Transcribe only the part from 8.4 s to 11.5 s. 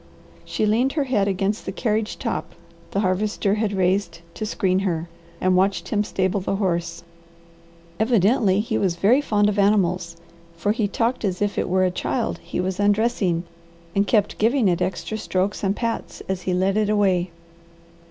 he was very fond of animals for he talked as